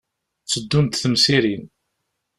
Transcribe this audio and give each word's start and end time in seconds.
Tteddunt 0.43 0.99
temsirin. 1.01 1.63